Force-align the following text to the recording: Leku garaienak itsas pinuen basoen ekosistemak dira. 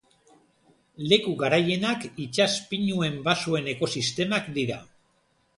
Leku 1.11 1.33
garaienak 1.41 2.07
itsas 2.25 2.49
pinuen 2.71 3.21
basoen 3.31 3.73
ekosistemak 3.75 4.53
dira. 4.61 4.83